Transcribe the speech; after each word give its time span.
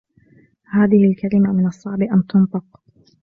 هذه 0.65 1.05
الكلمة 1.07 1.53
من 1.53 1.67
الصعب 1.67 2.01
أن 2.01 2.27
تنطق. 2.27 2.81